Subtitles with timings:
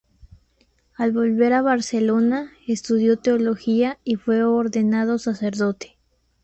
[0.95, 5.99] Al volver a Barcelona, estudió Teología y fue ordenado sacerdote.